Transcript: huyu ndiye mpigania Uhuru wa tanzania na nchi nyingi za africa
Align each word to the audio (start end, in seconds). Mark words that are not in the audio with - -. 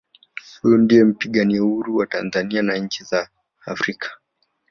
huyu 0.61 0.77
ndiye 0.77 1.03
mpigania 1.03 1.63
Uhuru 1.63 1.97
wa 1.97 2.07
tanzania 2.07 2.61
na 2.61 2.73
nchi 2.73 2.79
nyingi 2.79 3.03
za 3.09 3.29
africa 3.65 4.09